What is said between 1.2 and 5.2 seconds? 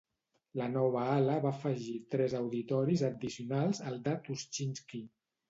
va afegir tres auditoris addicionals al de Tuschinski.